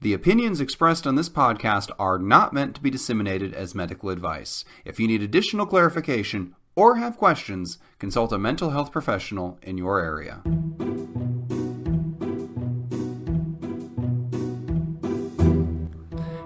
The 0.00 0.12
opinions 0.12 0.60
expressed 0.60 1.06
on 1.08 1.16
this 1.16 1.28
podcast 1.28 1.90
are 1.98 2.18
not 2.18 2.52
meant 2.52 2.76
to 2.76 2.80
be 2.80 2.88
disseminated 2.90 3.52
as 3.52 3.74
medical 3.74 4.10
advice. 4.10 4.64
If 4.84 5.00
you 5.00 5.08
need 5.08 5.22
additional 5.22 5.66
clarification 5.66 6.54
or 6.76 6.96
have 6.96 7.16
questions, 7.16 7.78
consult 7.98 8.32
a 8.32 8.38
mental 8.38 8.70
health 8.70 8.92
professional 8.92 9.58
in 9.62 9.76
your 9.76 9.98
area. 10.00 10.42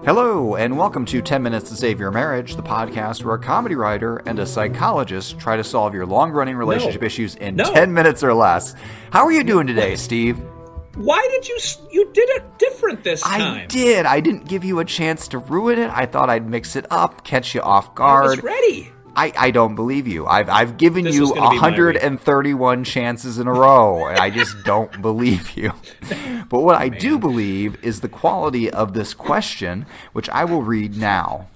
Hello, 0.05 0.55
and 0.55 0.77
welcome 0.77 1.05
to 1.05 1.21
10 1.21 1.41
Minutes 1.41 1.69
to 1.69 1.77
Save 1.77 1.97
Your 1.97 2.11
Marriage, 2.11 2.57
the 2.57 2.61
podcast 2.61 3.23
where 3.23 3.35
a 3.35 3.39
comedy 3.39 3.75
writer 3.75 4.17
and 4.25 4.37
a 4.37 4.45
psychologist 4.45 5.39
try 5.39 5.55
to 5.55 5.63
solve 5.63 5.93
your 5.93 6.05
long 6.05 6.31
running 6.31 6.57
relationship 6.57 6.99
No. 7.01 7.05
issues 7.07 7.35
in 7.35 7.55
No. 7.55 7.63
10 7.73 7.93
minutes 7.93 8.21
or 8.21 8.33
less. 8.33 8.75
How 9.11 9.23
are 9.25 9.31
you 9.31 9.43
doing 9.45 9.65
today, 9.65 9.95
Steve? 9.95 10.37
Why 10.95 11.27
did 11.31 11.47
you 11.47 11.57
you 11.91 12.05
did 12.13 12.29
it 12.29 12.57
different 12.59 13.03
this 13.03 13.21
time? 13.21 13.41
I 13.41 13.65
did. 13.65 14.05
I 14.05 14.19
didn't 14.19 14.47
give 14.47 14.63
you 14.63 14.79
a 14.79 14.85
chance 14.85 15.27
to 15.29 15.39
ruin 15.39 15.79
it. 15.79 15.89
I 15.89 16.05
thought 16.05 16.29
I'd 16.29 16.47
mix 16.47 16.75
it 16.75 16.85
up, 16.91 17.23
catch 17.23 17.55
you 17.55 17.61
off 17.61 17.95
guard. 17.95 18.25
I 18.25 18.29
was 18.29 18.43
ready. 18.43 18.91
I, 19.15 19.31
I 19.37 19.51
don't 19.51 19.75
believe 19.75 20.07
you. 20.07 20.25
I've 20.25 20.49
I've 20.49 20.77
given 20.77 21.03
This 21.03 21.15
you 21.15 21.21
was 21.21 21.31
gonna 21.31 21.41
be 21.51 21.59
my 21.59 21.69
week. 21.69 21.77
131 21.95 22.83
chances 22.83 23.37
in 23.37 23.47
a 23.47 23.53
row, 23.53 24.07
and 24.07 24.19
I 24.19 24.29
just 24.29 24.55
don't 24.65 25.01
believe 25.01 25.55
you. 25.57 25.73
But 26.49 26.59
what 26.59 26.75
I 26.75 26.89
do 26.89 27.17
believe 27.17 27.83
is 27.83 28.01
the 28.01 28.09
quality 28.09 28.69
of 28.69 28.93
this 28.93 29.15
question, 29.15 29.87
which 30.11 30.29
I 30.29 30.45
will 30.45 30.61
read 30.61 30.95
now. 30.95 31.47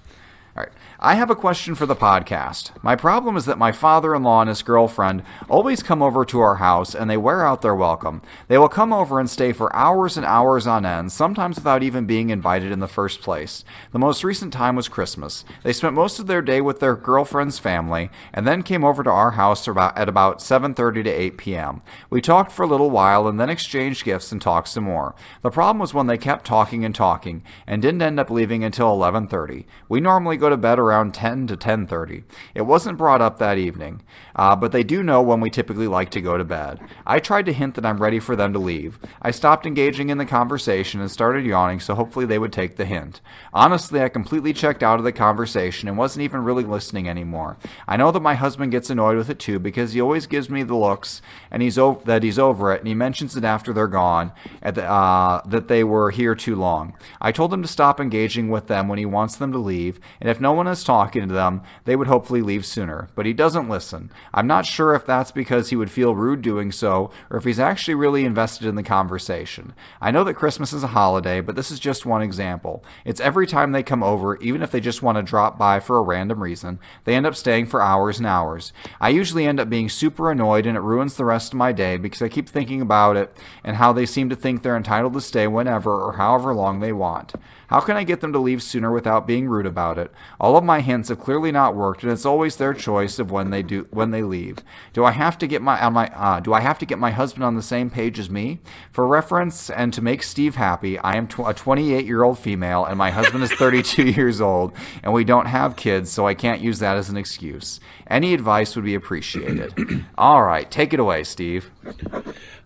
All 0.56 0.64
right. 0.64 0.70
I 1.00 1.14
have 1.14 1.30
a 1.30 1.36
question 1.36 1.76
for 1.76 1.86
the 1.86 1.94
podcast. 1.94 2.72
My 2.82 2.96
problem 2.96 3.36
is 3.36 3.44
that 3.44 3.56
my 3.56 3.70
father 3.70 4.16
in 4.16 4.24
law 4.24 4.40
and 4.40 4.48
his 4.48 4.62
girlfriend 4.62 5.22
always 5.48 5.80
come 5.80 6.02
over 6.02 6.24
to 6.24 6.40
our 6.40 6.56
house 6.56 6.92
and 6.92 7.08
they 7.08 7.16
wear 7.16 7.46
out 7.46 7.62
their 7.62 7.76
welcome. 7.76 8.20
They 8.48 8.58
will 8.58 8.68
come 8.68 8.92
over 8.92 9.20
and 9.20 9.30
stay 9.30 9.52
for 9.52 9.74
hours 9.76 10.16
and 10.16 10.26
hours 10.26 10.66
on 10.66 10.84
end, 10.84 11.12
sometimes 11.12 11.54
without 11.54 11.84
even 11.84 12.06
being 12.06 12.30
invited 12.30 12.72
in 12.72 12.80
the 12.80 12.88
first 12.88 13.22
place. 13.22 13.64
The 13.92 14.00
most 14.00 14.24
recent 14.24 14.52
time 14.52 14.74
was 14.74 14.88
Christmas. 14.88 15.44
They 15.62 15.72
spent 15.72 15.94
most 15.94 16.18
of 16.18 16.26
their 16.26 16.42
day 16.42 16.60
with 16.60 16.80
their 16.80 16.96
girlfriend's 16.96 17.60
family 17.60 18.10
and 18.34 18.44
then 18.44 18.64
came 18.64 18.82
over 18.82 19.04
to 19.04 19.10
our 19.10 19.30
house 19.30 19.68
about, 19.68 19.96
at 19.96 20.08
about 20.08 20.40
7:30 20.40 21.04
to 21.04 21.10
8 21.10 21.38
p.m. 21.38 21.80
We 22.10 22.20
talked 22.20 22.50
for 22.50 22.64
a 22.64 22.68
little 22.68 22.90
while 22.90 23.28
and 23.28 23.38
then 23.38 23.50
exchanged 23.50 24.04
gifts 24.04 24.32
and 24.32 24.42
talked 24.42 24.66
some 24.66 24.82
more. 24.82 25.14
The 25.42 25.50
problem 25.52 25.78
was 25.78 25.94
when 25.94 26.08
they 26.08 26.18
kept 26.18 26.44
talking 26.44 26.84
and 26.84 26.92
talking 26.92 27.44
and 27.68 27.80
didn't 27.80 28.02
end 28.02 28.18
up 28.18 28.30
leaving 28.30 28.64
until 28.64 28.88
11:30. 28.96 29.64
We 29.88 30.00
normally 30.00 30.36
go 30.36 30.48
to 30.48 30.56
bed 30.56 30.80
around 30.88 31.14
10 31.14 31.46
to 31.48 31.56
10:30. 31.56 32.24
It 32.54 32.62
wasn't 32.62 32.98
brought 32.98 33.20
up 33.20 33.38
that 33.38 33.58
evening, 33.58 34.00
uh, 34.34 34.56
but 34.56 34.72
they 34.72 34.82
do 34.82 35.02
know 35.02 35.20
when 35.20 35.40
we 35.40 35.50
typically 35.50 35.86
like 35.86 36.10
to 36.10 36.20
go 36.20 36.38
to 36.38 36.44
bed. 36.44 36.80
I 37.06 37.18
tried 37.18 37.46
to 37.46 37.52
hint 37.52 37.74
that 37.74 37.84
I'm 37.86 38.02
ready 38.02 38.18
for 38.18 38.34
them 38.34 38.52
to 38.52 38.58
leave. 38.58 38.98
I 39.20 39.30
stopped 39.30 39.66
engaging 39.66 40.08
in 40.08 40.18
the 40.18 40.24
conversation 40.24 41.00
and 41.00 41.10
started 41.10 41.44
yawning, 41.44 41.80
so 41.80 41.94
hopefully 41.94 42.26
they 42.26 42.38
would 42.38 42.52
take 42.52 42.76
the 42.76 42.84
hint. 42.84 43.20
Honestly, 43.52 44.02
I 44.02 44.08
completely 44.08 44.52
checked 44.52 44.82
out 44.82 44.98
of 44.98 45.04
the 45.04 45.12
conversation 45.12 45.88
and 45.88 45.98
wasn't 45.98 46.22
even 46.24 46.44
really 46.44 46.64
listening 46.64 47.08
anymore. 47.08 47.58
I 47.86 47.96
know 47.96 48.10
that 48.10 48.20
my 48.20 48.34
husband 48.34 48.72
gets 48.72 48.90
annoyed 48.90 49.16
with 49.16 49.30
it 49.30 49.38
too 49.38 49.58
because 49.58 49.92
he 49.92 50.00
always 50.00 50.26
gives 50.26 50.48
me 50.48 50.62
the 50.62 50.76
looks 50.76 51.20
and 51.50 51.62
he's 51.62 51.78
o- 51.78 52.00
that 52.04 52.22
he's 52.22 52.38
over 52.38 52.72
it, 52.72 52.80
and 52.80 52.88
he 52.88 52.94
mentions 52.94 53.36
it 53.36 53.44
after 53.44 53.72
they're 53.72 53.86
gone 53.86 54.32
the, 54.62 54.84
uh, 54.88 55.42
that 55.46 55.68
they 55.68 55.84
were 55.84 56.10
here 56.10 56.34
too 56.34 56.56
long. 56.56 56.94
I 57.20 57.32
told 57.32 57.52
him 57.52 57.62
to 57.62 57.68
stop 57.68 58.00
engaging 58.00 58.48
with 58.48 58.66
them 58.66 58.88
when 58.88 58.98
he 58.98 59.06
wants 59.06 59.36
them 59.36 59.52
to 59.52 59.58
leave, 59.58 60.00
and 60.20 60.28
if 60.30 60.40
no 60.40 60.52
one 60.52 60.66
talking 60.84 61.28
to 61.28 61.34
them, 61.34 61.62
they 61.84 61.96
would 61.96 62.06
hopefully 62.06 62.42
leave 62.42 62.64
sooner. 62.64 63.08
But 63.14 63.26
he 63.26 63.32
doesn't 63.32 63.68
listen. 63.68 64.10
I'm 64.32 64.46
not 64.46 64.66
sure 64.66 64.94
if 64.94 65.04
that's 65.06 65.32
because 65.32 65.70
he 65.70 65.76
would 65.76 65.90
feel 65.90 66.14
rude 66.14 66.42
doing 66.42 66.72
so, 66.72 67.10
or 67.30 67.38
if 67.38 67.44
he's 67.44 67.58
actually 67.58 67.94
really 67.94 68.24
invested 68.24 68.66
in 68.66 68.74
the 68.74 68.82
conversation. 68.82 69.74
I 70.00 70.10
know 70.10 70.24
that 70.24 70.34
Christmas 70.34 70.72
is 70.72 70.82
a 70.82 70.88
holiday, 70.88 71.40
but 71.40 71.56
this 71.56 71.70
is 71.70 71.80
just 71.80 72.06
one 72.06 72.22
example. 72.22 72.84
It's 73.04 73.20
every 73.20 73.46
time 73.46 73.72
they 73.72 73.82
come 73.82 74.02
over, 74.02 74.36
even 74.38 74.62
if 74.62 74.70
they 74.70 74.80
just 74.80 75.02
want 75.02 75.16
to 75.16 75.22
drop 75.22 75.58
by 75.58 75.80
for 75.80 75.98
a 75.98 76.02
random 76.02 76.42
reason, 76.42 76.78
they 77.04 77.14
end 77.14 77.26
up 77.26 77.34
staying 77.34 77.66
for 77.66 77.82
hours 77.82 78.18
and 78.18 78.26
hours. 78.26 78.72
I 79.00 79.10
usually 79.10 79.46
end 79.46 79.60
up 79.60 79.70
being 79.70 79.88
super 79.88 80.30
annoyed, 80.30 80.66
and 80.66 80.76
it 80.76 80.80
ruins 80.80 81.16
the 81.16 81.24
rest 81.24 81.52
of 81.52 81.58
my 81.58 81.72
day 81.72 81.96
because 81.96 82.22
I 82.22 82.28
keep 82.28 82.48
thinking 82.48 82.80
about 82.80 83.16
it 83.16 83.36
and 83.64 83.76
how 83.76 83.92
they 83.92 84.06
seem 84.06 84.28
to 84.30 84.36
think 84.36 84.62
they're 84.62 84.76
entitled 84.76 85.14
to 85.14 85.20
stay 85.20 85.46
whenever 85.46 86.00
or 86.00 86.14
however 86.14 86.54
long 86.54 86.80
they 86.80 86.92
want. 86.92 87.34
How 87.68 87.80
can 87.80 87.96
I 87.96 88.04
get 88.04 88.20
them 88.20 88.32
to 88.32 88.38
leave 88.38 88.62
sooner 88.62 88.90
without 88.90 89.26
being 89.26 89.46
rude 89.46 89.66
about 89.66 89.98
it? 89.98 90.10
All 90.40 90.56
of 90.56 90.64
my 90.64 90.80
hints 90.80 91.10
have 91.10 91.20
clearly 91.20 91.52
not 91.52 91.76
worked, 91.76 92.02
and 92.02 92.10
it's 92.10 92.24
always 92.24 92.56
their 92.56 92.72
choice 92.72 93.18
of 93.18 93.30
when 93.30 93.50
they 93.50 93.62
do 93.62 93.86
when 93.90 94.10
they 94.10 94.22
leave. 94.22 94.58
Do 94.94 95.04
I 95.04 95.10
have 95.12 95.36
to 95.38 95.46
get 95.46 95.60
my 95.60 95.78
on 95.82 95.92
my 95.92 96.08
uh, 96.14 96.40
do 96.40 96.54
I 96.54 96.60
have 96.60 96.78
to 96.78 96.86
get 96.86 96.98
my 96.98 97.10
husband 97.10 97.44
on 97.44 97.56
the 97.56 97.62
same 97.62 97.90
page 97.90 98.18
as 98.18 98.30
me? 98.30 98.60
For 98.90 99.06
reference 99.06 99.68
and 99.68 99.92
to 99.92 100.02
make 100.02 100.22
Steve 100.22 100.54
happy, 100.56 100.98
I 100.98 101.16
am 101.16 101.28
tw- 101.28 101.46
a 101.46 101.52
28 101.52 102.06
year 102.06 102.22
old 102.22 102.38
female, 102.38 102.86
and 102.86 102.96
my 102.96 103.10
husband 103.10 103.44
is 103.44 103.52
32 103.52 104.02
years 104.12 104.40
old, 104.40 104.72
and 105.02 105.12
we 105.12 105.24
don't 105.24 105.46
have 105.46 105.76
kids, 105.76 106.10
so 106.10 106.26
I 106.26 106.32
can't 106.34 106.62
use 106.62 106.78
that 106.78 106.96
as 106.96 107.10
an 107.10 107.18
excuse. 107.18 107.80
Any 108.06 108.32
advice 108.32 108.76
would 108.76 108.86
be 108.86 108.94
appreciated. 108.94 110.06
All 110.18 110.42
right, 110.42 110.70
take 110.70 110.94
it 110.94 111.00
away, 111.00 111.22
Steve. 111.24 111.70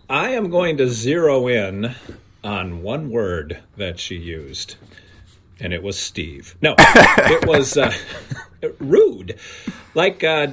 I 0.09 0.31
am 0.31 0.49
going 0.49 0.77
to 0.77 0.89
zero 0.89 1.49
in 1.49 1.95
on 2.44 2.82
one 2.82 3.10
word 3.10 3.60
that 3.76 3.98
she 3.98 4.16
used, 4.16 4.76
and 5.60 5.72
it 5.72 5.82
was 5.82 5.98
Steve. 5.98 6.56
No, 6.60 6.75
it 6.78 7.47
was 7.47 7.76
uh, 7.76 7.92
rude. 8.78 9.38
Like, 9.94 10.25
uh, 10.25 10.48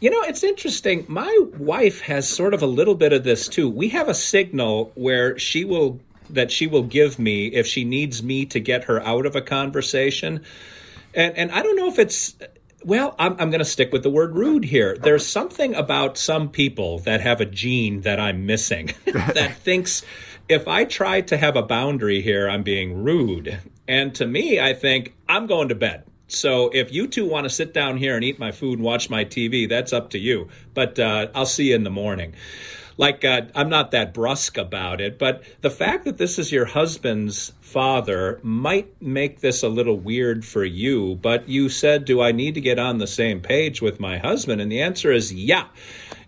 you 0.00 0.10
know, 0.10 0.22
it's 0.22 0.42
interesting. 0.42 1.04
My 1.08 1.38
wife 1.58 2.00
has 2.02 2.28
sort 2.28 2.54
of 2.54 2.62
a 2.62 2.66
little 2.66 2.94
bit 2.94 3.12
of 3.12 3.24
this 3.24 3.48
too. 3.48 3.68
We 3.68 3.88
have 3.90 4.08
a 4.08 4.14
signal 4.14 4.92
where 4.94 5.38
she 5.38 5.64
will 5.64 6.00
that 6.30 6.50
she 6.50 6.66
will 6.66 6.82
give 6.82 7.18
me 7.18 7.48
if 7.48 7.66
she 7.66 7.84
needs 7.84 8.22
me 8.22 8.46
to 8.46 8.58
get 8.58 8.84
her 8.84 9.00
out 9.02 9.26
of 9.26 9.36
a 9.36 9.42
conversation. 9.42 10.42
And 11.14 11.36
and 11.36 11.52
I 11.52 11.62
don't 11.62 11.76
know 11.76 11.88
if 11.88 11.98
it's 11.98 12.34
well, 12.84 13.14
I'm, 13.18 13.32
I'm 13.38 13.50
going 13.50 13.60
to 13.60 13.64
stick 13.64 13.92
with 13.92 14.02
the 14.02 14.10
word 14.10 14.34
rude 14.34 14.64
here. 14.64 14.96
There's 14.96 15.26
something 15.26 15.74
about 15.74 16.18
some 16.18 16.48
people 16.48 16.98
that 17.00 17.20
have 17.20 17.40
a 17.40 17.44
gene 17.44 18.00
that 18.02 18.18
I'm 18.18 18.46
missing 18.46 18.90
that 19.04 19.56
thinks 19.58 20.02
if 20.52 20.68
I 20.68 20.84
try 20.84 21.20
to 21.22 21.36
have 21.36 21.56
a 21.56 21.62
boundary 21.62 22.22
here, 22.22 22.48
I'm 22.48 22.62
being 22.62 23.02
rude. 23.02 23.58
And 23.88 24.14
to 24.14 24.26
me, 24.26 24.60
I 24.60 24.74
think 24.74 25.14
I'm 25.28 25.46
going 25.46 25.68
to 25.68 25.74
bed. 25.74 26.04
So 26.28 26.70
if 26.72 26.92
you 26.92 27.08
two 27.08 27.28
want 27.28 27.44
to 27.44 27.50
sit 27.50 27.74
down 27.74 27.96
here 27.96 28.14
and 28.14 28.24
eat 28.24 28.38
my 28.38 28.52
food 28.52 28.78
and 28.78 28.82
watch 28.84 29.10
my 29.10 29.24
TV, 29.24 29.68
that's 29.68 29.92
up 29.92 30.10
to 30.10 30.18
you. 30.18 30.48
But 30.72 30.98
uh, 30.98 31.28
I'll 31.34 31.46
see 31.46 31.70
you 31.70 31.74
in 31.74 31.84
the 31.84 31.90
morning 31.90 32.34
like 32.96 33.24
uh, 33.24 33.42
I'm 33.54 33.68
not 33.68 33.90
that 33.92 34.14
brusque 34.14 34.58
about 34.58 35.00
it, 35.00 35.18
but 35.18 35.42
the 35.60 35.70
fact 35.70 36.04
that 36.04 36.18
this 36.18 36.38
is 36.38 36.52
your 36.52 36.66
husband's 36.66 37.52
father 37.60 38.38
might 38.42 39.00
make 39.00 39.40
this 39.40 39.62
a 39.62 39.68
little 39.68 39.96
weird 39.96 40.44
for 40.44 40.64
you. 40.64 41.16
But 41.16 41.48
you 41.48 41.68
said, 41.68 42.04
Do 42.04 42.20
I 42.20 42.32
need 42.32 42.54
to 42.54 42.60
get 42.60 42.78
on 42.78 42.98
the 42.98 43.06
same 43.06 43.40
page 43.40 43.80
with 43.80 44.00
my 44.00 44.18
husband? 44.18 44.60
And 44.60 44.70
the 44.70 44.82
answer 44.82 45.10
is 45.10 45.32
yeah. 45.32 45.66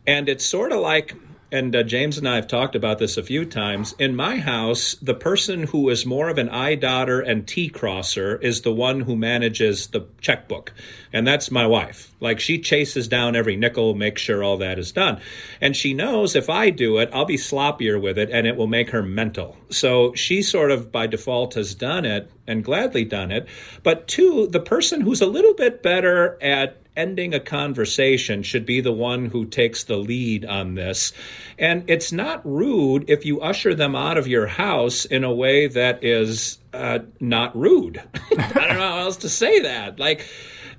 And 0.06 0.29
it's 0.29 0.45
sort 0.45 0.73
of 0.73 0.81
like, 0.81 1.15
and 1.54 1.76
uh, 1.76 1.84
James 1.84 2.19
and 2.19 2.28
I 2.28 2.34
have 2.34 2.48
talked 2.48 2.75
about 2.75 2.98
this 2.98 3.16
a 3.16 3.22
few 3.22 3.44
times. 3.44 3.94
In 4.00 4.16
my 4.16 4.38
house, 4.38 4.97
the 5.00 5.15
person 5.15 5.62
who 5.62 5.88
is 5.88 6.04
more 6.04 6.28
of 6.28 6.37
an 6.37 6.48
I 6.48 6.75
dotter 6.75 7.20
and 7.20 7.47
T 7.47 7.69
crosser 7.69 8.37
is 8.37 8.62
the 8.62 8.72
one 8.72 9.00
who 9.00 9.15
manages 9.15 9.87
the 9.87 10.04
checkbook. 10.20 10.72
And 11.12 11.25
that's 11.25 11.53
my 11.53 11.64
wife. 11.64 12.12
Like 12.19 12.41
she 12.41 12.59
chases 12.59 13.06
down 13.06 13.37
every 13.37 13.54
nickel, 13.54 13.94
makes 13.94 14.20
sure 14.20 14.43
all 14.43 14.56
that 14.59 14.81
is 14.81 14.91
done. 14.91 15.20
And 15.60 15.76
she 15.76 15.94
knows 15.94 16.34
if 16.34 16.50
I 16.50 16.70
do 16.70 16.98
it, 16.98 17.10
I'll 17.12 17.25
be 17.25 17.37
sloppier 17.37 18.03
with 18.03 18.19
it 18.19 18.31
and 18.31 18.48
it 18.48 18.56
will 18.56 18.66
make 18.66 18.91
her 18.91 19.03
mental. 19.04 19.56
So 19.70 20.12
she 20.14 20.43
sort 20.43 20.72
of 20.72 20.91
by 20.91 21.06
default 21.06 21.54
has 21.54 21.76
done 21.76 22.04
it 22.04 22.28
and 22.47 22.65
gladly 22.65 23.05
done 23.05 23.31
it. 23.31 23.47
But 23.82 24.09
two, 24.09 24.47
the 24.49 24.60
person 24.60 25.00
who's 25.00 25.21
a 25.21 25.27
little 25.27 25.55
bit 25.55 25.82
better 25.82 26.38
at 26.43 26.78
ending 26.97 27.34
a 27.34 27.41
conversation 27.41 28.43
should 28.43 28.65
be 28.65 28.81
the 28.81 28.93
one 28.93 29.27
who 29.27 29.44
takes 29.44 29.84
the 29.84 29.97
lead 29.97 30.44
on 30.44 30.75
this. 30.75 31.12
And 31.59 31.88
it's 31.88 32.12
not 32.12 32.44
rude 32.47 33.09
if 33.09 33.25
you 33.25 33.41
usher 33.41 33.75
them 33.75 33.97
out 33.97 34.16
of 34.16 34.28
your 34.28 34.47
house 34.47 35.05
in 35.05 35.25
a 35.25 35.34
way 35.34 35.66
that 35.69 36.05
is 36.05 36.59
uh, 36.72 37.00
not 37.21 37.56
rude. 37.56 38.00
I 38.38 38.49
don't 38.52 38.75
know 38.75 38.91
how 38.91 38.99
else 39.00 39.17
to 39.19 39.29
say 39.29 39.61
that. 39.61 39.99
Like, 39.99 40.25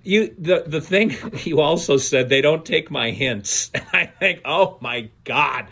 you 0.05 0.33
the 0.37 0.63
the 0.67 0.79
thing 0.79 1.15
you 1.43 1.59
also 1.59 1.97
said 1.97 2.29
they 2.29 2.41
don't 2.41 2.63
take 2.63 2.91
my 2.91 3.09
hints 3.09 3.71
i 3.93 4.05
think 4.05 4.39
oh 4.45 4.77
my 4.79 5.09
god 5.23 5.67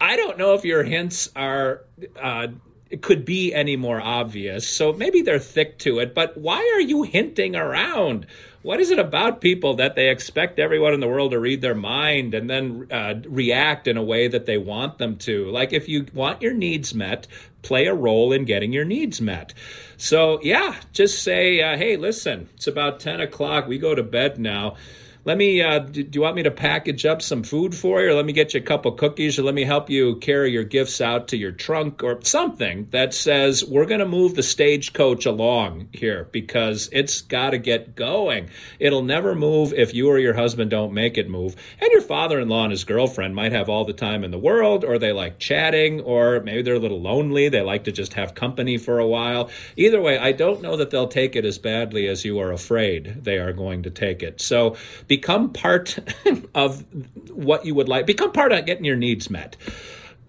i 0.00 0.16
don't 0.16 0.38
know 0.38 0.54
if 0.54 0.64
your 0.64 0.84
hints 0.84 1.30
are 1.34 1.82
uh 2.20 2.48
it 2.90 3.02
could 3.02 3.24
be 3.24 3.54
any 3.54 3.76
more 3.76 4.00
obvious. 4.00 4.68
So 4.68 4.92
maybe 4.92 5.22
they're 5.22 5.38
thick 5.38 5.78
to 5.80 6.00
it 6.00 6.14
but 6.14 6.36
why 6.36 6.58
are 6.74 6.80
you 6.80 7.04
hinting 7.04 7.54
around? 7.56 8.26
What 8.62 8.80
is 8.80 8.90
it 8.90 8.98
about 8.98 9.40
people 9.40 9.74
that 9.74 9.94
they 9.94 10.10
expect 10.10 10.58
everyone 10.58 10.92
in 10.92 11.00
the 11.00 11.08
world 11.08 11.30
to 11.30 11.38
read 11.38 11.62
their 11.62 11.74
mind 11.74 12.34
and 12.34 12.50
then 12.50 12.88
uh, 12.90 13.14
react 13.26 13.88
in 13.88 13.96
a 13.96 14.02
way 14.02 14.28
that 14.28 14.44
they 14.44 14.58
want 14.58 14.98
them 14.98 15.16
to? 15.18 15.50
Like 15.50 15.72
if 15.72 15.88
you 15.88 16.06
want 16.12 16.42
your 16.42 16.52
needs 16.52 16.94
met 16.94 17.26
play 17.62 17.86
a 17.86 17.94
role 17.94 18.32
in 18.32 18.44
getting 18.44 18.72
your 18.72 18.84
needs 18.84 19.20
met. 19.20 19.54
So 19.96 20.40
yeah 20.42 20.76
just 20.92 21.22
say 21.22 21.62
uh, 21.62 21.76
hey 21.76 21.96
listen 21.96 22.48
it's 22.54 22.66
about 22.66 23.00
10 23.00 23.20
o'clock. 23.20 23.68
We 23.68 23.78
go 23.78 23.94
to 23.94 24.02
bed 24.02 24.38
now 24.38 24.76
let 25.24 25.36
me 25.36 25.60
uh, 25.60 25.80
do, 25.80 26.02
do 26.02 26.16
you 26.16 26.22
want 26.22 26.36
me 26.36 26.42
to 26.44 26.50
package 26.50 27.04
up 27.04 27.20
some 27.20 27.42
food 27.42 27.74
for 27.74 28.00
you? 28.00 28.10
Or 28.10 28.14
let 28.14 28.24
me 28.24 28.32
get 28.32 28.54
you 28.54 28.60
a 28.60 28.64
couple 28.64 28.90
cookies 28.92 29.38
or 29.38 29.42
let 29.42 29.54
me 29.54 29.64
help 29.64 29.90
you 29.90 30.16
carry 30.16 30.50
your 30.50 30.64
gifts 30.64 31.00
out 31.00 31.28
to 31.28 31.36
your 31.36 31.52
trunk 31.52 32.02
or 32.02 32.18
something 32.22 32.88
that 32.90 33.12
says 33.12 33.62
we're 33.62 33.84
going 33.84 34.00
to 34.00 34.08
move 34.08 34.34
the 34.34 34.42
stagecoach 34.42 35.26
along 35.26 35.88
here 35.92 36.28
because 36.32 36.88
it's 36.92 37.20
got 37.20 37.50
to 37.50 37.58
get 37.58 37.94
going. 37.94 38.48
It'll 38.78 39.02
never 39.02 39.34
move 39.34 39.74
if 39.74 39.92
you 39.92 40.08
or 40.08 40.18
your 40.18 40.34
husband 40.34 40.70
don't 40.70 40.94
make 40.94 41.18
it 41.18 41.28
move. 41.28 41.54
And 41.80 41.90
your 41.92 42.00
father-in-law 42.00 42.64
and 42.64 42.70
his 42.70 42.84
girlfriend 42.84 43.34
might 43.34 43.52
have 43.52 43.68
all 43.68 43.84
the 43.84 43.92
time 43.92 44.24
in 44.24 44.30
the 44.30 44.38
world 44.38 44.84
or 44.84 44.98
they 44.98 45.12
like 45.12 45.38
chatting 45.38 46.00
or 46.00 46.40
maybe 46.40 46.62
they're 46.62 46.74
a 46.74 46.78
little 46.78 47.00
lonely 47.00 47.48
they 47.48 47.60
like 47.60 47.84
to 47.84 47.92
just 47.92 48.14
have 48.14 48.34
company 48.34 48.78
for 48.78 48.98
a 48.98 49.06
while. 49.06 49.50
Either 49.76 50.00
way 50.00 50.18
i 50.18 50.32
don't 50.32 50.62
know 50.62 50.76
that 50.76 50.90
they'll 50.90 51.08
take 51.08 51.36
it 51.36 51.44
as 51.44 51.58
badly 51.58 52.08
as 52.08 52.24
you 52.24 52.38
are 52.38 52.52
afraid 52.52 53.22
they 53.22 53.36
are 53.36 53.52
going 53.52 53.82
to 53.82 53.90
take 53.90 54.22
it. 54.22 54.40
So 54.40 54.76
become 55.10 55.52
part 55.52 55.98
of 56.54 56.84
what 57.30 57.66
you 57.66 57.74
would 57.74 57.88
like, 57.88 58.06
become 58.06 58.30
part 58.30 58.52
of 58.52 58.64
getting 58.64 58.84
your 58.84 58.94
needs 58.94 59.28
met. 59.28 59.56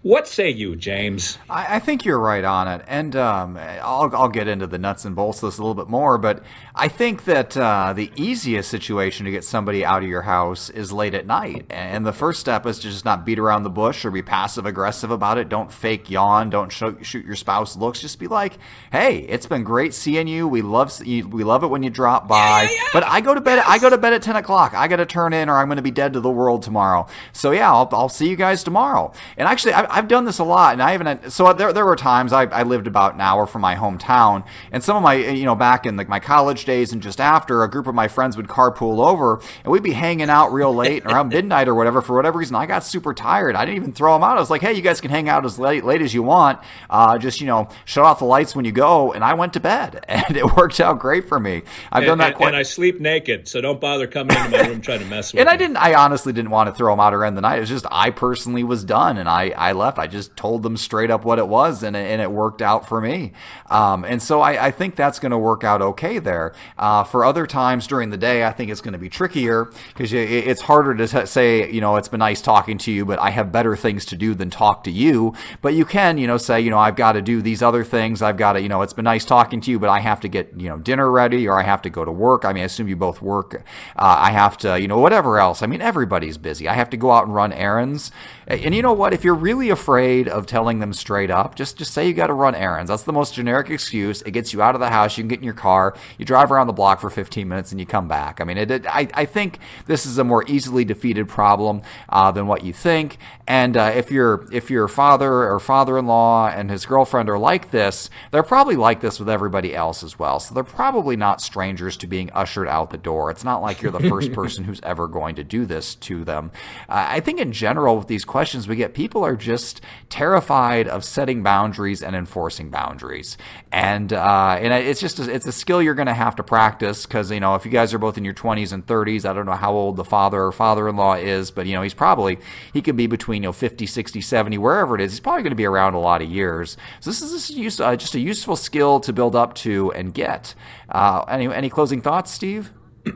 What 0.02 0.26
say 0.26 0.50
you, 0.50 0.74
James? 0.74 1.38
I, 1.48 1.76
I 1.76 1.78
think 1.78 2.04
you're 2.04 2.18
right 2.18 2.42
on 2.42 2.66
it, 2.66 2.84
and 2.88 3.14
um, 3.14 3.56
I'll, 3.56 4.10
I'll 4.16 4.28
get 4.28 4.48
into 4.48 4.66
the 4.66 4.76
nuts 4.76 5.04
and 5.04 5.14
bolts 5.14 5.40
of 5.44 5.50
this 5.50 5.58
a 5.58 5.62
little 5.62 5.76
bit 5.76 5.88
more. 5.88 6.18
But 6.18 6.42
I 6.74 6.88
think 6.88 7.24
that 7.26 7.56
uh, 7.56 7.92
the 7.92 8.10
easiest 8.16 8.68
situation 8.68 9.26
to 9.26 9.30
get 9.30 9.44
somebody 9.44 9.84
out 9.84 10.02
of 10.02 10.08
your 10.08 10.22
house 10.22 10.70
is 10.70 10.92
late 10.92 11.14
at 11.14 11.24
night, 11.24 11.66
and 11.70 12.04
the 12.04 12.12
first 12.12 12.40
step 12.40 12.66
is 12.66 12.80
to 12.80 12.90
just 12.90 13.04
not 13.04 13.24
beat 13.24 13.38
around 13.38 13.62
the 13.62 13.70
bush 13.70 14.04
or 14.04 14.10
be 14.10 14.22
passive 14.22 14.66
aggressive 14.66 15.12
about 15.12 15.38
it. 15.38 15.48
Don't 15.48 15.72
fake 15.72 16.10
yawn. 16.10 16.50
Don't 16.50 16.72
show, 16.72 17.00
shoot 17.02 17.24
your 17.24 17.36
spouse 17.36 17.76
looks. 17.76 18.00
Just 18.00 18.18
be 18.18 18.26
like, 18.26 18.58
"Hey, 18.90 19.18
it's 19.18 19.46
been 19.46 19.62
great 19.62 19.94
seeing 19.94 20.26
you. 20.26 20.48
We 20.48 20.62
love 20.62 20.98
we 21.00 21.22
love 21.22 21.62
it 21.62 21.68
when 21.68 21.84
you 21.84 21.90
drop 21.90 22.26
by." 22.26 22.62
Yeah, 22.62 22.62
yeah, 22.62 22.74
yeah. 22.74 22.88
But 22.92 23.04
I 23.04 23.20
go 23.20 23.36
to 23.36 23.40
bed. 23.40 23.56
Yes. 23.56 23.66
I 23.68 23.78
go 23.78 23.88
to 23.88 23.98
bed 23.98 24.14
at 24.14 24.22
ten 24.22 24.34
o'clock. 24.34 24.74
I 24.74 24.88
got 24.88 24.96
to 24.96 25.06
turn 25.06 25.32
in, 25.32 25.48
or 25.48 25.58
I'm 25.58 25.68
going 25.68 25.76
to 25.76 25.82
be 25.82 25.92
dead 25.92 26.14
to 26.14 26.20
the 26.20 26.28
world 26.28 26.64
tomorrow. 26.64 27.06
So 27.32 27.52
yeah, 27.52 27.72
I'll, 27.72 27.88
I'll 27.92 28.08
see 28.08 28.28
you 28.28 28.34
guys 28.34 28.64
tomorrow. 28.64 29.12
And 29.36 29.46
actually, 29.46 29.74
I, 29.74 29.91
I've 29.92 30.08
done 30.08 30.24
this 30.24 30.38
a 30.38 30.44
lot, 30.44 30.72
and 30.72 30.82
I 30.82 30.92
haven't. 30.92 31.30
So 31.30 31.52
there, 31.52 31.72
there 31.72 31.84
were 31.84 31.96
times 31.96 32.32
I, 32.32 32.44
I 32.46 32.62
lived 32.62 32.86
about 32.86 33.14
an 33.14 33.20
hour 33.20 33.46
from 33.46 33.62
my 33.62 33.74
hometown, 33.76 34.44
and 34.72 34.82
some 34.82 34.96
of 34.96 35.02
my, 35.02 35.14
you 35.14 35.44
know, 35.44 35.54
back 35.54 35.86
in 35.86 35.96
like 35.96 36.08
my 36.08 36.18
college 36.18 36.64
days 36.64 36.92
and 36.92 37.02
just 37.02 37.20
after, 37.20 37.62
a 37.62 37.70
group 37.70 37.86
of 37.86 37.94
my 37.94 38.08
friends 38.08 38.36
would 38.36 38.48
carpool 38.48 39.06
over, 39.06 39.40
and 39.64 39.72
we'd 39.72 39.82
be 39.82 39.92
hanging 39.92 40.30
out 40.30 40.52
real 40.52 40.74
late 40.74 41.04
around 41.04 41.28
midnight 41.28 41.68
or 41.68 41.74
whatever. 41.74 42.00
For 42.00 42.16
whatever 42.16 42.38
reason, 42.38 42.56
I 42.56 42.66
got 42.66 42.84
super 42.84 43.12
tired. 43.14 43.54
I 43.54 43.64
didn't 43.64 43.76
even 43.76 43.92
throw 43.92 44.14
them 44.14 44.24
out. 44.24 44.36
I 44.36 44.40
was 44.40 44.50
like, 44.50 44.62
hey, 44.62 44.72
you 44.72 44.82
guys 44.82 45.00
can 45.00 45.10
hang 45.10 45.28
out 45.28 45.44
as 45.44 45.58
late, 45.58 45.84
late 45.84 46.00
as 46.02 46.14
you 46.14 46.22
want. 46.22 46.58
Uh, 46.88 47.18
just 47.18 47.40
you 47.40 47.46
know, 47.46 47.68
shut 47.84 48.04
off 48.04 48.18
the 48.20 48.24
lights 48.24 48.56
when 48.56 48.64
you 48.64 48.72
go, 48.72 49.12
and 49.12 49.22
I 49.22 49.34
went 49.34 49.52
to 49.52 49.60
bed, 49.60 50.04
and 50.08 50.36
it 50.36 50.56
worked 50.56 50.80
out 50.80 50.98
great 50.98 51.28
for 51.28 51.38
me. 51.38 51.62
I've 51.90 52.04
done 52.04 52.12
and, 52.12 52.20
that 52.22 52.26
and- 52.28 52.36
quite. 52.36 52.48
and 52.48 52.56
I 52.56 52.62
sleep 52.62 53.00
naked, 53.00 53.46
so 53.48 53.60
don't 53.60 53.80
bother 53.80 54.06
coming 54.06 54.36
into 54.36 54.50
my 54.50 54.68
room 54.68 54.80
trying 54.80 55.00
to 55.00 55.06
mess 55.06 55.32
with 55.34 55.40
And 55.40 55.46
me. 55.48 55.52
I 55.52 55.56
didn't. 55.56 55.76
I 55.76 55.94
honestly 55.94 56.32
didn't 56.32 56.50
want 56.50 56.68
to 56.70 56.74
throw 56.74 56.92
them 56.92 57.00
out 57.00 57.12
or 57.12 57.24
end 57.24 57.36
the 57.36 57.40
night. 57.42 57.56
It 57.56 57.60
was 57.60 57.68
just 57.68 57.86
I 57.90 58.10
personally 58.10 58.64
was 58.64 58.84
done, 58.84 59.18
and 59.18 59.28
I 59.28 59.50
I 59.50 59.72
left. 59.82 59.98
I 59.98 60.06
just 60.06 60.36
told 60.36 60.62
them 60.62 60.76
straight 60.76 61.10
up 61.10 61.24
what 61.24 61.38
it 61.38 61.48
was, 61.48 61.82
and 61.82 61.94
it, 61.96 62.10
and 62.10 62.22
it 62.22 62.30
worked 62.30 62.62
out 62.62 62.88
for 62.88 63.00
me. 63.00 63.32
Um, 63.70 64.04
and 64.04 64.22
so 64.22 64.40
I, 64.40 64.66
I 64.66 64.70
think 64.70 64.96
that's 64.96 65.18
going 65.18 65.32
to 65.32 65.38
work 65.38 65.64
out 65.64 65.82
okay 65.82 66.18
there. 66.18 66.54
Uh, 66.78 67.04
for 67.04 67.24
other 67.24 67.46
times 67.46 67.86
during 67.86 68.10
the 68.10 68.16
day, 68.16 68.44
I 68.44 68.52
think 68.52 68.70
it's 68.70 68.80
going 68.80 68.92
to 68.92 68.98
be 68.98 69.08
trickier 69.08 69.70
because 69.88 70.12
it's 70.12 70.62
harder 70.62 70.94
to 70.94 71.06
t- 71.06 71.26
say, 71.26 71.70
you 71.70 71.80
know, 71.80 71.96
it's 71.96 72.08
been 72.08 72.20
nice 72.20 72.40
talking 72.40 72.78
to 72.78 72.92
you, 72.92 73.04
but 73.04 73.18
I 73.18 73.30
have 73.30 73.52
better 73.52 73.76
things 73.76 74.04
to 74.06 74.16
do 74.16 74.34
than 74.34 74.50
talk 74.50 74.84
to 74.84 74.90
you. 74.90 75.34
But 75.60 75.74
you 75.74 75.84
can, 75.84 76.18
you 76.18 76.26
know, 76.26 76.38
say, 76.38 76.60
you 76.60 76.70
know, 76.70 76.78
I've 76.78 76.96
got 76.96 77.12
to 77.12 77.22
do 77.22 77.42
these 77.42 77.62
other 77.62 77.84
things. 77.84 78.22
I've 78.22 78.36
got 78.36 78.54
to, 78.54 78.60
you 78.60 78.68
know, 78.68 78.82
it's 78.82 78.92
been 78.92 79.04
nice 79.04 79.24
talking 79.24 79.60
to 79.62 79.70
you, 79.70 79.78
but 79.78 79.88
I 79.88 80.00
have 80.00 80.20
to 80.20 80.28
get, 80.28 80.52
you 80.56 80.68
know, 80.68 80.78
dinner 80.78 81.10
ready 81.10 81.48
or 81.48 81.58
I 81.58 81.64
have 81.64 81.82
to 81.82 81.90
go 81.90 82.04
to 82.04 82.12
work. 82.12 82.44
I 82.44 82.52
mean, 82.52 82.62
I 82.62 82.66
assume 82.66 82.88
you 82.88 82.96
both 82.96 83.20
work. 83.20 83.54
Uh, 83.96 84.16
I 84.18 84.30
have 84.30 84.56
to, 84.58 84.80
you 84.80 84.88
know, 84.88 84.98
whatever 84.98 85.38
else. 85.38 85.62
I 85.62 85.66
mean, 85.66 85.80
everybody's 85.80 86.38
busy. 86.38 86.68
I 86.68 86.74
have 86.74 86.90
to 86.90 86.96
go 86.96 87.10
out 87.10 87.24
and 87.24 87.34
run 87.34 87.52
errands. 87.52 88.10
And 88.46 88.74
you 88.74 88.82
know 88.82 88.92
what? 88.92 89.12
If 89.14 89.24
you're 89.24 89.34
really 89.34 89.70
afraid 89.72 90.28
of 90.28 90.46
telling 90.46 90.78
them 90.78 90.92
straight 90.92 91.30
up, 91.30 91.56
just 91.56 91.76
just 91.76 91.92
say 91.92 92.06
you 92.06 92.14
got 92.14 92.28
to 92.28 92.34
run 92.34 92.54
errands. 92.54 92.88
That's 92.88 93.02
the 93.02 93.12
most 93.12 93.34
generic 93.34 93.70
excuse. 93.70 94.22
It 94.22 94.30
gets 94.30 94.52
you 94.52 94.62
out 94.62 94.74
of 94.74 94.80
the 94.80 94.90
house. 94.90 95.18
You 95.18 95.22
can 95.24 95.28
get 95.28 95.40
in 95.40 95.44
your 95.44 95.54
car. 95.54 95.96
You 96.18 96.24
drive 96.24 96.52
around 96.52 96.68
the 96.68 96.72
block 96.72 97.00
for 97.00 97.10
15 97.10 97.48
minutes 97.48 97.72
and 97.72 97.80
you 97.80 97.86
come 97.86 98.06
back. 98.06 98.40
I 98.40 98.44
mean, 98.44 98.58
it, 98.58 98.70
it, 98.70 98.86
I 98.86 99.08
I 99.14 99.24
think 99.24 99.58
this 99.86 100.06
is 100.06 100.18
a 100.18 100.24
more 100.24 100.44
easily 100.46 100.84
defeated 100.84 101.28
problem 101.28 101.82
uh, 102.08 102.30
than 102.30 102.46
what 102.46 102.62
you 102.64 102.72
think. 102.72 103.18
And 103.48 103.76
uh, 103.76 103.92
if 103.94 104.10
your 104.10 104.46
if 104.52 104.70
your 104.70 104.86
father 104.86 105.32
or 105.32 105.58
father-in-law 105.58 106.48
and 106.48 106.70
his 106.70 106.86
girlfriend 106.86 107.28
are 107.28 107.38
like 107.38 107.70
this, 107.70 108.08
they're 108.30 108.42
probably 108.42 108.76
like 108.76 109.00
this 109.00 109.18
with 109.18 109.28
everybody 109.28 109.74
else 109.74 110.02
as 110.02 110.18
well. 110.18 110.38
So 110.38 110.54
they're 110.54 110.64
probably 110.64 111.16
not 111.16 111.40
strangers 111.40 111.96
to 111.98 112.06
being 112.06 112.30
ushered 112.32 112.68
out 112.68 112.90
the 112.90 112.98
door. 112.98 113.30
It's 113.30 113.44
not 113.44 113.62
like 113.62 113.82
you're 113.82 113.92
the 113.92 114.08
first 114.08 114.32
person 114.34 114.64
who's 114.64 114.80
ever 114.82 115.08
going 115.08 115.34
to 115.36 115.44
do 115.44 115.66
this 115.66 115.94
to 115.96 116.24
them. 116.24 116.52
Uh, 116.88 117.06
I 117.08 117.20
think 117.20 117.40
in 117.40 117.52
general 117.52 117.96
with 117.96 118.08
these 118.08 118.24
questions 118.24 118.68
we 118.68 118.76
get, 118.76 118.94
people 118.94 119.24
are 119.24 119.36
just 119.36 119.61
terrified 120.08 120.88
of 120.88 121.04
setting 121.04 121.42
boundaries 121.42 122.02
and 122.02 122.14
enforcing 122.14 122.70
boundaries. 122.70 123.38
And 123.70 124.12
uh, 124.12 124.58
and 124.60 124.72
it's 124.72 125.00
just 125.00 125.18
a, 125.18 125.32
it's 125.32 125.46
a 125.46 125.52
skill 125.52 125.82
you're 125.82 125.94
going 125.94 126.06
to 126.06 126.14
have 126.14 126.36
to 126.36 126.42
practice 126.42 127.06
because 127.06 127.30
you 127.30 127.40
know 127.40 127.54
if 127.54 127.64
you 127.64 127.70
guys 127.70 127.94
are 127.94 127.98
both 127.98 128.18
in 128.18 128.24
your 128.24 128.34
20s 128.34 128.72
and 128.72 128.86
30s, 128.86 129.24
I 129.24 129.32
don't 129.32 129.46
know 129.46 129.52
how 129.52 129.72
old 129.72 129.96
the 129.96 130.04
father 130.04 130.42
or 130.42 130.52
father-in-law 130.52 131.14
is, 131.14 131.50
but 131.50 131.66
you 131.66 131.74
know 131.74 131.82
he's 131.82 131.94
probably 131.94 132.38
he 132.72 132.82
could 132.82 132.96
be 132.96 133.06
between 133.06 133.42
you 133.42 133.48
know 133.48 133.52
50, 133.52 133.86
60, 133.86 134.20
70, 134.20 134.58
wherever 134.58 134.94
it 134.94 135.00
is. 135.00 135.12
He's 135.12 135.20
probably 135.20 135.42
going 135.42 135.50
to 135.50 135.56
be 135.56 135.66
around 135.66 135.94
a 135.94 136.00
lot 136.00 136.22
of 136.22 136.30
years. 136.30 136.76
So 137.00 137.10
this 137.10 137.22
is 137.22 137.32
just, 137.32 137.50
use, 137.50 137.80
uh, 137.80 137.96
just 137.96 138.14
a 138.14 138.20
useful 138.20 138.56
skill 138.56 139.00
to 139.00 139.12
build 139.12 139.34
up 139.34 139.54
to 139.56 139.92
and 139.92 140.12
get. 140.12 140.54
Uh, 140.88 141.24
any 141.28 141.46
any 141.46 141.70
closing 141.70 142.00
thoughts, 142.00 142.30
Steve? 142.30 142.72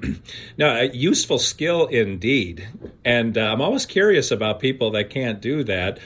No, 0.58 0.69
a 0.75 0.90
useful 0.93 1.38
skill 1.38 1.87
indeed. 1.87 2.69
And 3.04 3.37
uh, 3.37 3.52
I'm 3.52 3.60
always 3.60 3.87
curious 3.87 4.31
about 4.31 4.60
people 4.60 4.90
that 4.93 5.10
can't 5.10 5.40
do 5.40 5.62
that. 5.64 5.98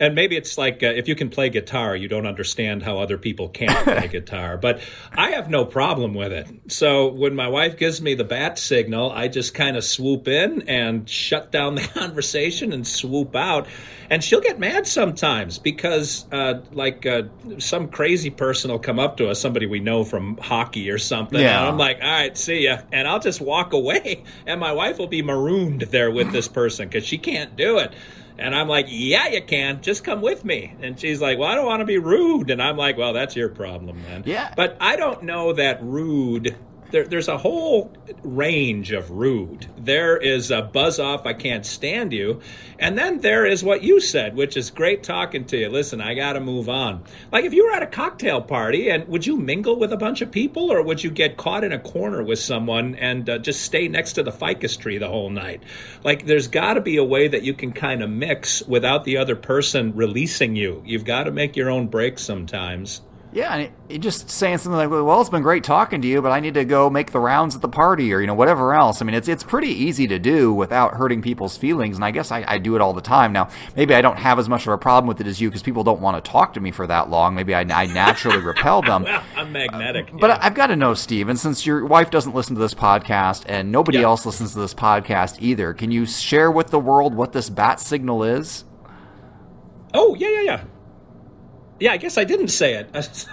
And 0.00 0.14
maybe 0.14 0.36
it's 0.36 0.58
like 0.58 0.82
uh, 0.82 0.86
if 0.86 1.08
you 1.08 1.14
can 1.14 1.30
play 1.30 1.48
guitar, 1.48 1.94
you 1.94 2.08
don't 2.08 2.26
understand 2.26 2.82
how 2.82 2.98
other 2.98 3.18
people 3.18 3.48
can't 3.48 3.76
play 3.84 4.08
guitar. 4.08 4.56
But 4.56 4.80
I 5.12 5.30
have 5.32 5.48
no 5.48 5.64
problem 5.64 6.14
with 6.14 6.32
it. 6.32 6.48
So 6.68 7.08
when 7.08 7.34
my 7.34 7.48
wife 7.48 7.76
gives 7.76 8.00
me 8.00 8.14
the 8.14 8.24
bat 8.24 8.58
signal, 8.58 9.10
I 9.10 9.28
just 9.28 9.54
kind 9.54 9.76
of 9.76 9.84
swoop 9.84 10.28
in 10.28 10.68
and 10.68 11.08
shut 11.08 11.52
down 11.52 11.74
the 11.76 11.82
conversation 11.82 12.72
and 12.72 12.86
swoop 12.86 13.36
out. 13.36 13.66
And 14.10 14.22
she'll 14.22 14.42
get 14.42 14.58
mad 14.58 14.86
sometimes 14.86 15.58
because, 15.58 16.26
uh, 16.32 16.60
like, 16.72 17.06
uh, 17.06 17.22
some 17.56 17.88
crazy 17.88 18.28
person 18.28 18.70
will 18.70 18.78
come 18.78 18.98
up 18.98 19.16
to 19.16 19.30
us, 19.30 19.40
somebody 19.40 19.64
we 19.64 19.80
know 19.80 20.04
from 20.04 20.36
hockey 20.36 20.90
or 20.90 20.98
something. 20.98 21.40
Yeah. 21.40 21.60
And 21.60 21.68
I'm 21.70 21.78
like, 21.78 21.96
all 22.02 22.10
right, 22.10 22.36
see 22.36 22.64
ya. 22.64 22.80
And 22.92 23.08
I'll 23.08 23.20
just 23.20 23.40
walk 23.40 23.72
away. 23.72 24.24
And 24.46 24.60
my 24.60 24.72
wife 24.72 24.98
will 24.98 25.06
be 25.06 25.22
marooned 25.22 25.82
there 25.82 26.10
with 26.10 26.30
this 26.30 26.46
person 26.46 26.88
because 26.88 27.06
she 27.06 27.16
can't 27.16 27.56
do 27.56 27.78
it. 27.78 27.94
And 28.42 28.54
I'm 28.56 28.68
like, 28.68 28.86
yeah, 28.88 29.28
you 29.28 29.40
can. 29.40 29.82
Just 29.82 30.02
come 30.02 30.20
with 30.20 30.44
me. 30.44 30.74
And 30.80 30.98
she's 30.98 31.20
like, 31.20 31.38
well, 31.38 31.48
I 31.48 31.54
don't 31.54 31.64
want 31.64 31.80
to 31.80 31.86
be 31.86 31.98
rude. 31.98 32.50
And 32.50 32.60
I'm 32.60 32.76
like, 32.76 32.96
well, 32.96 33.12
that's 33.12 33.36
your 33.36 33.48
problem 33.48 34.02
man. 34.02 34.24
Yeah. 34.26 34.52
But 34.56 34.76
I 34.80 34.96
don't 34.96 35.22
know 35.22 35.52
that 35.52 35.82
rude. 35.82 36.56
There, 36.92 37.04
there's 37.04 37.28
a 37.28 37.38
whole 37.38 37.90
range 38.22 38.92
of 38.92 39.10
rude. 39.10 39.66
There 39.78 40.18
is 40.18 40.50
a 40.50 40.60
buzz 40.60 40.98
off, 40.98 41.24
I 41.24 41.32
can't 41.32 41.64
stand 41.64 42.12
you. 42.12 42.40
And 42.78 42.98
then 42.98 43.20
there 43.20 43.46
is 43.46 43.64
what 43.64 43.82
you 43.82 43.98
said, 43.98 44.36
which 44.36 44.58
is 44.58 44.70
great 44.70 45.02
talking 45.02 45.46
to 45.46 45.56
you. 45.56 45.70
Listen, 45.70 46.02
I 46.02 46.14
got 46.14 46.34
to 46.34 46.40
move 46.40 46.68
on. 46.68 47.02
Like 47.32 47.46
if 47.46 47.54
you 47.54 47.64
were 47.64 47.72
at 47.72 47.82
a 47.82 47.86
cocktail 47.86 48.42
party, 48.42 48.90
and 48.90 49.08
would 49.08 49.26
you 49.26 49.38
mingle 49.38 49.78
with 49.78 49.90
a 49.92 49.96
bunch 49.96 50.20
of 50.20 50.30
people, 50.30 50.70
or 50.70 50.82
would 50.82 51.02
you 51.02 51.10
get 51.10 51.38
caught 51.38 51.64
in 51.64 51.72
a 51.72 51.78
corner 51.78 52.22
with 52.22 52.38
someone 52.38 52.94
and 52.96 53.28
uh, 53.28 53.38
just 53.38 53.62
stay 53.62 53.88
next 53.88 54.12
to 54.12 54.22
the 54.22 54.32
ficus 54.32 54.76
tree 54.76 54.98
the 54.98 55.08
whole 55.08 55.30
night? 55.30 55.62
Like 56.04 56.26
there's 56.26 56.48
got 56.48 56.74
to 56.74 56.82
be 56.82 56.98
a 56.98 57.04
way 57.04 57.26
that 57.26 57.42
you 57.42 57.54
can 57.54 57.72
kind 57.72 58.02
of 58.02 58.10
mix 58.10 58.62
without 58.64 59.04
the 59.04 59.16
other 59.16 59.34
person 59.34 59.94
releasing 59.96 60.56
you. 60.56 60.82
You've 60.84 61.06
got 61.06 61.24
to 61.24 61.30
make 61.30 61.56
your 61.56 61.70
own 61.70 61.86
breaks 61.86 62.22
sometimes. 62.22 63.00
Yeah, 63.34 63.54
and 63.54 63.62
it, 63.62 63.72
it 63.88 63.98
just 64.00 64.28
saying 64.28 64.58
something 64.58 64.76
like, 64.76 64.90
"Well, 64.90 65.18
it's 65.20 65.30
been 65.30 65.40
great 65.42 65.64
talking 65.64 66.02
to 66.02 66.06
you, 66.08 66.20
but 66.20 66.32
I 66.32 66.40
need 66.40 66.52
to 66.52 66.66
go 66.66 66.90
make 66.90 67.12
the 67.12 67.18
rounds 67.18 67.54
at 67.56 67.62
the 67.62 67.68
party," 67.68 68.12
or 68.12 68.20
you 68.20 68.26
know, 68.26 68.34
whatever 68.34 68.74
else. 68.74 69.00
I 69.00 69.06
mean, 69.06 69.14
it's 69.14 69.26
it's 69.26 69.42
pretty 69.42 69.68
easy 69.70 70.06
to 70.08 70.18
do 70.18 70.52
without 70.52 70.94
hurting 70.94 71.22
people's 71.22 71.56
feelings, 71.56 71.96
and 71.96 72.04
I 72.04 72.10
guess 72.10 72.30
I, 72.30 72.44
I 72.46 72.58
do 72.58 72.74
it 72.76 72.82
all 72.82 72.92
the 72.92 73.00
time. 73.00 73.32
Now, 73.32 73.48
maybe 73.74 73.94
I 73.94 74.02
don't 74.02 74.18
have 74.18 74.38
as 74.38 74.50
much 74.50 74.66
of 74.66 74.74
a 74.74 74.78
problem 74.78 75.08
with 75.08 75.18
it 75.22 75.26
as 75.26 75.40
you 75.40 75.48
because 75.48 75.62
people 75.62 75.82
don't 75.82 76.02
want 76.02 76.22
to 76.22 76.30
talk 76.30 76.52
to 76.54 76.60
me 76.60 76.70
for 76.72 76.86
that 76.86 77.08
long. 77.08 77.34
Maybe 77.34 77.54
I, 77.54 77.60
I 77.62 77.86
naturally 77.86 78.38
repel 78.44 78.82
them. 78.82 79.04
Well, 79.04 79.22
I'm 79.34 79.50
magnetic. 79.50 80.10
But 80.12 80.28
yeah. 80.28 80.38
I've 80.42 80.54
got 80.54 80.66
to 80.66 80.76
know, 80.76 80.92
Steven, 80.92 81.36
since 81.38 81.64
your 81.64 81.86
wife 81.86 82.10
doesn't 82.10 82.34
listen 82.34 82.54
to 82.56 82.60
this 82.60 82.74
podcast 82.74 83.44
and 83.46 83.72
nobody 83.72 83.98
Yeah. 83.98 84.04
else 84.04 84.26
listens 84.26 84.52
to 84.52 84.58
this 84.60 84.74
podcast 84.74 85.36
either, 85.40 85.72
can 85.72 85.90
you 85.90 86.04
share 86.04 86.50
with 86.50 86.66
the 86.68 86.78
world 86.78 87.14
what 87.14 87.32
this 87.32 87.48
bat 87.48 87.80
signal 87.80 88.24
is? 88.24 88.64
Oh 89.94 90.14
yeah, 90.16 90.28
yeah, 90.28 90.40
yeah. 90.42 90.64
Yeah, 91.82 91.90
I 91.90 91.96
guess 91.96 92.16
I 92.16 92.22
didn't 92.22 92.48
say 92.48 92.74
it. 92.74 92.88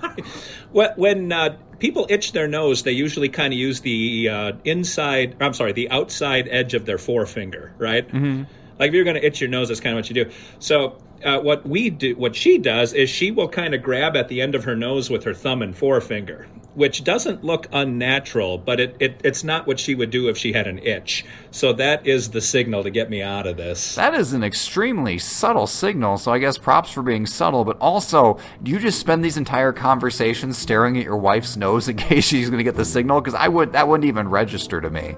When, 0.71 0.89
when 0.97 1.31
uh, 1.31 1.57
people 1.79 2.05
itch 2.09 2.31
their 2.33 2.47
nose, 2.47 2.83
they 2.83 2.91
usually 2.91 3.29
kind 3.29 3.51
of 3.51 3.57
use 3.57 3.81
the 3.81 4.29
uh, 4.29 4.51
inside. 4.65 5.35
I'm 5.39 5.53
sorry, 5.53 5.71
the 5.71 5.89
outside 5.89 6.47
edge 6.51 6.75
of 6.75 6.85
their 6.85 6.99
forefinger, 6.99 7.73
right? 7.79 8.07
Mm-hmm. 8.07 8.43
Like 8.77 8.89
if 8.89 8.93
you're 8.93 9.03
going 9.03 9.15
to 9.15 9.25
itch 9.25 9.41
your 9.41 9.49
nose, 9.49 9.69
that's 9.69 9.79
kind 9.79 9.95
of 9.95 9.97
what 9.97 10.09
you 10.09 10.23
do. 10.23 10.31
So 10.59 10.97
uh, 11.25 11.39
what 11.39 11.67
we 11.67 11.89
do, 11.89 12.15
what 12.17 12.35
she 12.35 12.59
does, 12.59 12.93
is 12.93 13.09
she 13.09 13.31
will 13.31 13.49
kind 13.49 13.73
of 13.73 13.81
grab 13.81 14.15
at 14.15 14.27
the 14.27 14.41
end 14.41 14.53
of 14.53 14.63
her 14.63 14.75
nose 14.75 15.09
with 15.09 15.23
her 15.23 15.33
thumb 15.33 15.63
and 15.63 15.75
forefinger, 15.75 16.47
which 16.79 17.03
doesn't 17.03 17.43
look 17.43 17.67
unnatural, 17.73 18.57
but 18.57 18.79
it, 18.79 18.95
it, 19.01 19.19
it's 19.21 19.43
not 19.43 19.67
what 19.67 19.77
she 19.77 19.93
would 19.93 20.09
do 20.09 20.29
if 20.29 20.37
she 20.37 20.53
had 20.53 20.65
an 20.65 20.79
itch. 20.79 21.25
So 21.51 21.73
that 21.73 22.07
is 22.07 22.29
the 22.29 22.39
signal 22.39 22.83
to 22.83 22.89
get 22.89 23.09
me 23.09 23.21
out 23.21 23.45
of 23.45 23.57
this. 23.57 23.95
That 23.95 24.13
is 24.13 24.31
an 24.31 24.45
extremely 24.45 25.17
subtle 25.17 25.67
signal, 25.67 26.17
so 26.17 26.31
I 26.31 26.39
guess 26.39 26.57
props 26.57 26.89
for 26.89 27.03
being 27.03 27.25
subtle, 27.25 27.65
but 27.65 27.77
also, 27.79 28.39
do 28.63 28.71
you 28.71 28.79
just 28.79 28.97
spend 28.97 29.25
these 29.25 29.35
entire 29.35 29.73
conversations 29.73 30.57
staring 30.57 30.97
at 30.97 31.03
your 31.03 31.17
wife's 31.17 31.57
nose 31.57 31.89
in 31.89 31.97
case 31.97 32.23
she's 32.23 32.49
going 32.49 32.59
to 32.59 32.63
get 32.63 32.77
the 32.77 32.85
signal? 32.85 33.19
Because 33.19 33.35
I 33.35 33.49
would 33.49 33.73
that 33.73 33.89
wouldn't 33.89 34.07
even 34.07 34.29
register 34.29 34.79
to 34.79 34.89
me. 34.89 35.17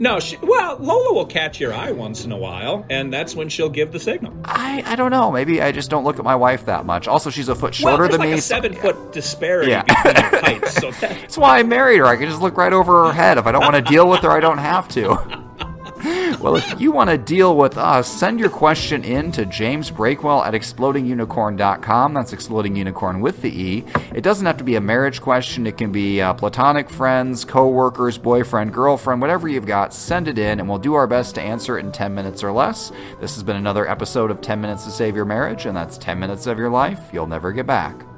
No, 0.00 0.18
she, 0.18 0.36
well, 0.42 0.78
Lola 0.78 1.12
will 1.12 1.26
catch 1.26 1.60
your 1.60 1.74
eye 1.74 1.92
once 1.92 2.24
in 2.24 2.32
a 2.32 2.36
while, 2.36 2.86
and 2.88 3.12
that's 3.12 3.36
when 3.36 3.50
she'll 3.50 3.68
give 3.68 3.92
the 3.92 4.00
signal. 4.00 4.32
I, 4.46 4.82
I 4.86 4.96
don't 4.96 5.10
know. 5.10 5.30
Maybe 5.30 5.60
I 5.60 5.72
just 5.72 5.90
don't 5.90 6.04
look 6.04 6.18
at 6.18 6.24
my 6.24 6.34
wife 6.34 6.64
that 6.66 6.86
much. 6.86 7.06
Also, 7.06 7.28
she's 7.28 7.50
a 7.50 7.54
foot 7.54 7.74
shorter 7.74 8.04
well, 8.04 8.08
than 8.10 8.20
like 8.20 8.30
me. 8.30 8.34
a 8.38 8.40
so- 8.40 8.54
seven 8.56 8.72
foot 8.72 9.12
disparity 9.12 9.70
Yeah. 9.72 9.82
between 9.82 10.14
heights. 10.42 10.74
So 10.76 10.90
that, 10.90 11.00
That's 11.20 11.36
why 11.36 11.58
I 11.58 11.62
married 11.64 11.98
her. 11.98 12.06
I 12.06 12.16
can 12.16 12.28
just 12.30 12.40
look 12.40 12.56
right 12.56 12.72
over 12.72 13.06
her 13.08 13.12
head. 13.12 13.36
If 13.36 13.46
I 13.46 13.52
don't 13.52 13.60
want 13.60 13.74
to 13.76 13.82
deal 13.82 14.08
with 14.08 14.20
her, 14.20 14.30
I 14.30 14.40
don't 14.40 14.58
have 14.58 14.88
to. 14.88 15.44
Well, 16.40 16.56
if 16.56 16.80
you 16.80 16.90
want 16.92 17.10
to 17.10 17.18
deal 17.18 17.56
with 17.56 17.76
us, 17.76 18.08
send 18.08 18.40
your 18.40 18.48
question 18.48 19.04
in 19.04 19.30
to 19.32 19.44
James 19.44 19.90
Breakwell 19.90 20.44
at 20.44 20.54
explodingunicorn.com. 20.54 22.14
That's 22.14 22.32
exploding 22.32 22.76
unicorn 22.76 23.20
with 23.20 23.42
the 23.42 23.50
E. 23.50 23.84
It 24.14 24.22
doesn't 24.22 24.46
have 24.46 24.56
to 24.56 24.64
be 24.64 24.76
a 24.76 24.80
marriage 24.80 25.20
question. 25.20 25.66
It 25.66 25.76
can 25.76 25.92
be 25.92 26.22
uh, 26.22 26.32
platonic 26.34 26.88
friends, 26.88 27.44
co-workers, 27.44 28.16
boyfriend, 28.16 28.72
girlfriend, 28.72 29.20
whatever 29.20 29.48
you've 29.48 29.66
got. 29.66 29.92
Send 29.92 30.28
it 30.28 30.38
in, 30.38 30.60
and 30.60 30.68
we'll 30.68 30.78
do 30.78 30.94
our 30.94 31.06
best 31.06 31.34
to 31.34 31.42
answer 31.42 31.78
it 31.78 31.84
in 31.84 31.92
10 31.92 32.14
minutes 32.14 32.42
or 32.42 32.52
less. 32.52 32.90
This 33.20 33.34
has 33.34 33.42
been 33.42 33.56
another 33.56 33.88
episode 33.88 34.30
of 34.30 34.40
10 34.40 34.60
Minutes 34.60 34.84
to 34.84 34.90
Save 34.90 35.16
Your 35.16 35.24
Marriage, 35.26 35.66
and 35.66 35.76
that's 35.76 35.98
10 35.98 36.18
minutes 36.18 36.46
of 36.46 36.58
your 36.58 36.70
life 36.70 37.10
you'll 37.12 37.26
never 37.26 37.52
get 37.52 37.66
back. 37.66 38.09